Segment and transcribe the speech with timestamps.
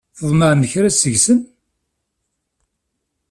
[0.17, 1.39] Tḍemɛem kra seg-sen?